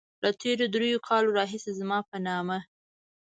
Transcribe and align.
له 0.23 0.29
تېرو 0.41 0.65
دريو 0.73 0.99
کالو 1.07 1.35
راهيسې 1.37 1.71
زما 1.79 1.99
په 2.09 2.17
نامه. 2.27 2.57